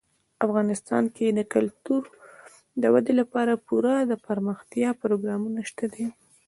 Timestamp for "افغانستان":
0.45-1.03